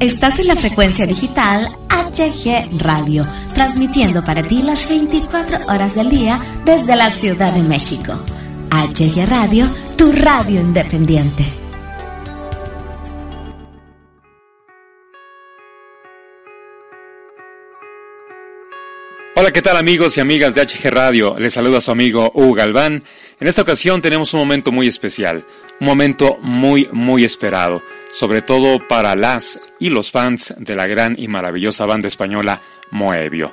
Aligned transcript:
Estás 0.00 0.40
en 0.40 0.48
la 0.48 0.56
frecuencia 0.56 1.06
digital 1.06 1.68
HG 1.88 2.82
Radio, 2.82 3.26
transmitiendo 3.54 4.22
para 4.22 4.42
ti 4.42 4.60
las 4.62 4.90
24 4.90 5.66
horas 5.68 5.94
del 5.94 6.10
día 6.10 6.38
desde 6.66 6.94
la 6.96 7.08
Ciudad 7.08 7.54
de 7.54 7.62
México. 7.62 8.12
HG 8.70 9.26
Radio, 9.26 9.66
tu 9.96 10.12
radio 10.12 10.60
independiente. 10.60 11.44
Hola, 19.34 19.50
¿qué 19.50 19.62
tal 19.62 19.78
amigos 19.78 20.18
y 20.18 20.20
amigas 20.20 20.54
de 20.54 20.66
HG 20.66 20.90
Radio? 20.90 21.36
Les 21.38 21.54
saluda 21.54 21.80
su 21.80 21.90
amigo 21.90 22.30
Hugo 22.34 22.52
Galván. 22.52 23.02
En 23.40 23.48
esta 23.48 23.62
ocasión 23.62 24.02
tenemos 24.02 24.34
un 24.34 24.40
momento 24.40 24.72
muy 24.72 24.88
especial, 24.88 25.44
un 25.80 25.86
momento 25.86 26.38
muy, 26.42 26.88
muy 26.92 27.24
esperado, 27.24 27.82
sobre 28.12 28.42
todo 28.42 28.86
para 28.86 29.14
las 29.14 29.60
y 29.78 29.90
los 29.90 30.10
fans 30.10 30.54
de 30.58 30.74
la 30.74 30.86
gran 30.86 31.14
y 31.18 31.28
maravillosa 31.28 31.86
banda 31.86 32.08
española 32.08 32.60
Moebio. 32.90 33.52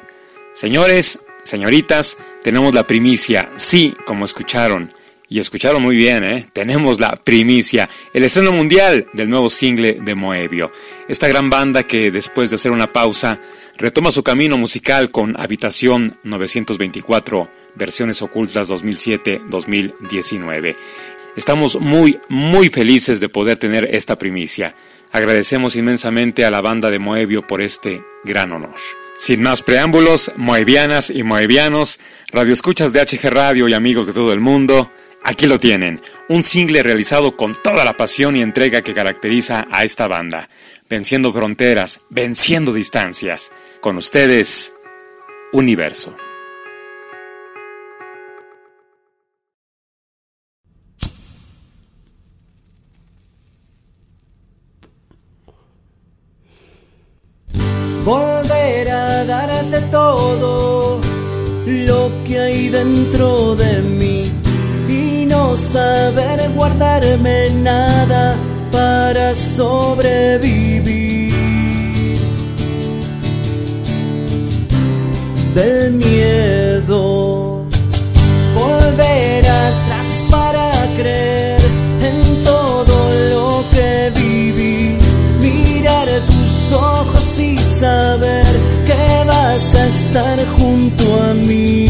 Señores, 0.53 1.19
señoritas, 1.43 2.17
tenemos 2.43 2.73
la 2.73 2.87
primicia, 2.87 3.49
sí, 3.55 3.95
como 4.05 4.25
escucharon, 4.25 4.91
y 5.33 5.39
escucharon 5.39 5.81
muy 5.81 5.95
bien, 5.95 6.23
¿eh? 6.23 6.45
Tenemos 6.53 6.99
la 6.99 7.15
primicia, 7.15 7.89
el 8.13 8.23
estreno 8.23 8.51
mundial 8.51 9.07
del 9.13 9.31
nuevo 9.31 9.49
single 9.49 9.97
de 9.99 10.13
Moebio. 10.13 10.71
Esta 11.07 11.27
gran 11.27 11.49
banda 11.49 11.81
que 11.81 12.11
después 12.11 12.51
de 12.51 12.57
hacer 12.57 12.71
una 12.71 12.93
pausa 12.93 13.39
retoma 13.77 14.11
su 14.11 14.21
camino 14.21 14.57
musical 14.57 15.09
con 15.09 15.33
Habitación 15.39 16.17
924, 16.23 17.49
versiones 17.73 18.21
ocultas 18.21 18.69
2007-2019. 18.69 20.75
Estamos 21.35 21.79
muy, 21.79 22.19
muy 22.29 22.69
felices 22.69 23.19
de 23.19 23.29
poder 23.29 23.57
tener 23.57 23.89
esta 23.95 24.17
primicia. 24.17 24.75
Agradecemos 25.11 25.75
inmensamente 25.75 26.45
a 26.45 26.51
la 26.51 26.61
banda 26.61 26.91
de 26.91 26.99
Moebio 26.99 27.45
por 27.47 27.61
este 27.61 28.03
gran 28.23 28.51
honor. 28.51 28.75
Sin 29.17 29.41
más 29.41 29.61
preámbulos, 29.61 30.31
moebianas 30.37 31.09
y 31.09 31.23
moebianos, 31.23 31.99
radioescuchas 32.31 32.93
de 32.93 33.01
HG 33.01 33.29
Radio 33.29 33.67
y 33.67 33.73
amigos 33.73 34.05
de 34.07 34.13
todo 34.13 34.33
el 34.33 34.39
mundo, 34.39 34.91
aquí 35.23 35.47
lo 35.47 35.59
tienen, 35.59 36.01
un 36.29 36.43
single 36.43 36.83
realizado 36.83 37.35
con 37.35 37.53
toda 37.53 37.83
la 37.85 37.93
pasión 37.93 38.35
y 38.35 38.41
entrega 38.41 38.81
que 38.81 38.93
caracteriza 38.93 39.67
a 39.71 39.83
esta 39.83 40.07
banda, 40.07 40.49
venciendo 40.89 41.31
fronteras, 41.33 42.01
venciendo 42.09 42.73
distancias. 42.73 43.51
Con 43.81 43.97
ustedes, 43.97 44.73
Universo. 45.51 46.15
Volver 58.03 58.89
a 58.89 59.23
darte 59.23 59.79
todo 59.89 60.99
lo 61.65 62.11
que 62.25 62.37
hay 62.37 62.67
dentro 62.67 63.55
de 63.55 63.81
mí 63.81 64.29
y 64.89 65.25
no 65.25 65.55
saber 65.55 66.49
guardarme 66.53 67.49
nada 67.61 68.35
para 68.73 69.33
sobrevivir. 69.33 71.31
Del 75.55 75.93
miedo, 75.93 76.52
estar 90.13 90.45
junto 90.57 91.03
a 91.23 91.33
mí. 91.33 91.89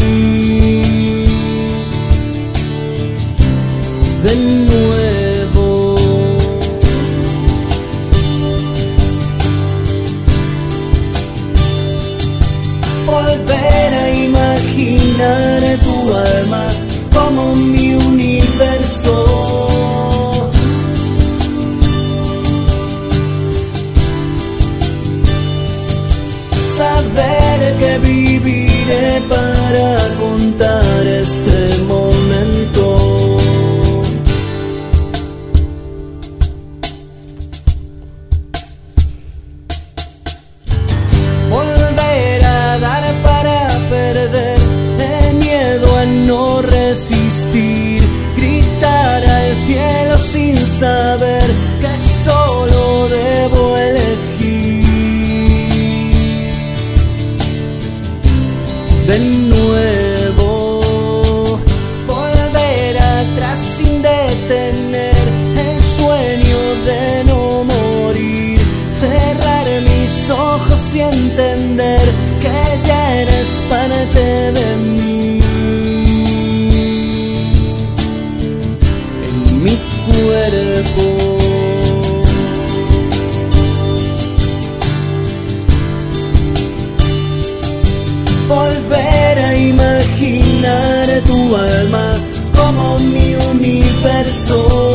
De 4.22 4.34
nuevo. 4.70 5.94
Volver 13.06 13.94
a 13.94 14.10
imaginar 14.10 15.60
tu 15.84 16.14
alma 16.14 16.66
como 17.12 17.54
mi 17.56 17.94
universo. 17.94 19.63
Que 27.78 27.98
viviré 27.98 29.20
para 29.28 29.98
contar 30.20 31.06
este 31.06 31.82
momento. 31.84 33.36
Volver 41.50 42.44
a 42.44 42.78
dar 42.78 43.04
para 43.22 43.68
perder, 43.90 44.58
el 44.98 45.34
miedo 45.36 45.96
a 45.96 46.04
no 46.28 46.62
resistir, 46.62 48.02
gritar 48.36 49.24
al 49.24 49.66
cielo 49.66 50.18
sin 50.18 50.58
saber 50.58 51.43
imaginar 90.24 91.06
tu 91.26 91.54
alma 91.56 92.16
como 92.56 92.98
mi 92.98 93.34
universo. 93.50 94.93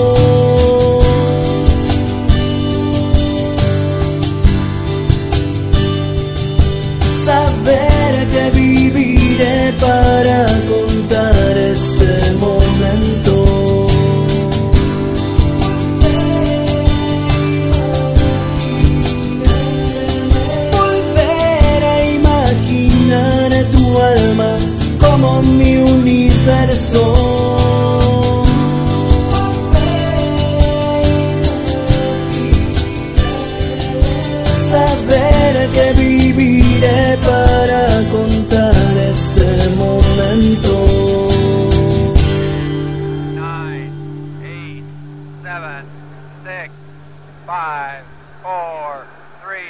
4, 48.70 49.04
3, 49.48 49.62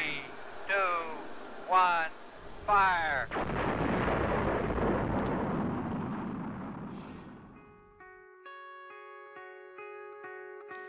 2, 0.67 0.77
1, 1.69 1.79
fire. 2.65 3.27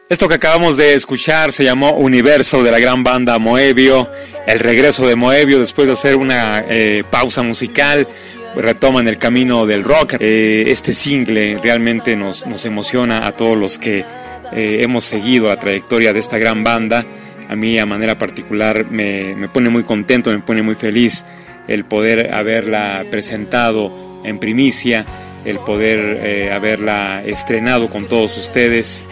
Esto 0.09 0.27
que 0.27 0.35
acabamos 0.35 0.77
de 0.77 0.95
escuchar 0.95 1.53
se 1.53 1.63
llamó 1.63 1.93
Universo 1.93 2.65
de 2.65 2.73
la 2.73 2.81
gran 2.81 3.05
banda 3.05 3.39
Moebio, 3.39 4.11
el 4.45 4.59
regreso 4.59 5.07
de 5.07 5.15
Moebio 5.15 5.61
después 5.61 5.87
de 5.87 5.93
hacer 5.93 6.17
una 6.17 6.65
eh, 6.69 7.05
pausa 7.09 7.45
musical 7.45 8.09
retoman 8.57 9.07
el 9.07 9.19
camino 9.19 9.67
del 9.67 9.85
rock. 9.85 10.17
Eh, 10.19 10.65
este 10.67 10.95
single 10.95 11.61
realmente 11.63 12.17
nos, 12.17 12.45
nos, 12.45 12.65
emociona 12.65 13.25
a 13.25 13.31
todos 13.37 13.57
los 13.57 13.79
que 13.79 14.05
eh, 14.53 14.79
hemos 14.81 15.05
seguido 15.05 15.47
la 15.47 15.61
trayectoria 15.61 16.13
de 16.13 16.19
esta 16.19 16.39
gran 16.39 16.65
banda 16.65 17.07
a 17.51 17.57
mí 17.57 17.77
a 17.81 17.85
manera 17.85 18.17
particular 18.17 18.87
me, 18.89 19.35
me 19.35 19.49
pone 19.49 19.71
muy 19.71 19.83
contento, 19.83 20.31
me 20.31 20.39
pone 20.39 20.63
muy 20.63 20.77
feliz 20.77 21.27
el 21.67 21.85
poder 21.85 22.33
haberla 22.33 23.05
presentado 23.11 24.23
en 24.25 24.39
primicia, 24.39 25.05
el 25.45 25.59
poder 25.59 26.21
eh, 26.23 26.53
haberla 26.53 27.25
estrenado 27.25 27.91
con 27.91 28.07
todos 28.07 28.37
ustedes, 28.37 29.05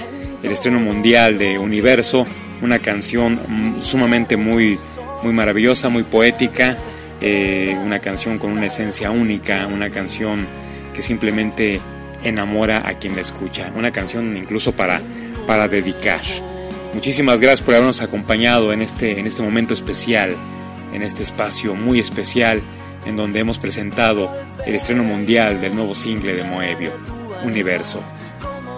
el 0.44 0.52
estreno 0.52 0.78
mundial 0.78 1.36
de 1.36 1.58
Universo, 1.58 2.28
una 2.62 2.78
canción 2.78 3.76
sumamente 3.80 4.36
muy, 4.36 4.78
muy 5.24 5.32
maravillosa, 5.32 5.88
muy 5.88 6.04
poética, 6.04 6.76
eh, 7.20 7.76
una 7.84 7.98
canción 7.98 8.38
con 8.38 8.52
una 8.52 8.66
esencia 8.66 9.10
única, 9.10 9.66
una 9.66 9.90
canción 9.90 10.46
que 10.94 11.02
simplemente 11.02 11.80
enamora 12.22 12.88
a 12.88 12.94
quien 12.98 13.16
la 13.16 13.22
escucha, 13.22 13.72
una 13.74 13.90
canción 13.90 14.36
incluso 14.36 14.72
para, 14.72 15.00
para 15.44 15.66
dedicar. 15.66 16.20
Muchísimas 16.94 17.40
gracias 17.40 17.62
por 17.62 17.74
habernos 17.74 18.00
acompañado 18.00 18.72
en 18.72 18.82
este, 18.82 19.20
en 19.20 19.26
este 19.26 19.42
momento 19.42 19.74
especial, 19.74 20.34
en 20.92 21.02
este 21.02 21.22
espacio 21.22 21.74
muy 21.74 22.00
especial 22.00 22.62
en 23.06 23.16
donde 23.16 23.40
hemos 23.40 23.58
presentado 23.58 24.30
el 24.66 24.74
estreno 24.74 25.04
mundial 25.04 25.60
del 25.60 25.74
nuevo 25.74 25.94
single 25.94 26.34
de 26.34 26.44
Moebio, 26.44 26.90
Universo. 27.44 28.02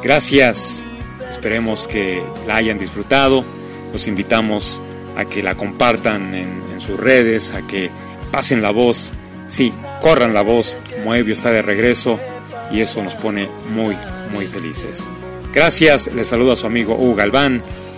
Gracias, 0.02 0.82
esperemos 1.28 1.88
que 1.88 2.22
la 2.46 2.56
hayan 2.56 2.78
disfrutado, 2.78 3.44
los 3.92 4.06
invitamos 4.06 4.80
a 5.16 5.24
que 5.24 5.42
la 5.42 5.54
compartan 5.54 6.34
en, 6.34 6.62
en 6.72 6.80
sus 6.80 6.98
redes, 6.98 7.52
a 7.52 7.66
que 7.66 7.90
pasen 8.30 8.62
la 8.62 8.70
voz, 8.70 9.12
sí, 9.46 9.72
corran 10.00 10.34
la 10.34 10.42
voz, 10.42 10.78
Moebio 11.04 11.32
está 11.32 11.50
de 11.50 11.62
regreso 11.62 12.18
y 12.70 12.80
eso 12.80 13.02
nos 13.02 13.14
pone 13.14 13.48
muy, 13.72 13.96
muy 14.32 14.46
felices. 14.46 15.08
Gracias, 15.52 16.12
les 16.14 16.28
saludo 16.28 16.52
a 16.52 16.56
su 16.56 16.66
amigo 16.66 16.94
Hugo 16.94 17.16
Galván, 17.16 17.62